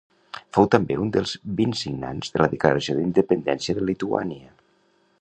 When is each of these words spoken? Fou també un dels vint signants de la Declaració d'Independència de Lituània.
Fou 0.55 0.67
també 0.75 0.97
un 1.03 1.11
dels 1.17 1.33
vint 1.59 1.77
signants 1.83 2.33
de 2.37 2.43
la 2.45 2.49
Declaració 2.57 2.99
d'Independència 3.01 3.81
de 3.81 3.89
Lituània. 3.93 4.53